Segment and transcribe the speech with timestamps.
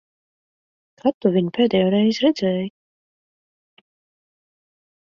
[1.01, 2.67] Kad tu viņu pēdējoreiz redzēji?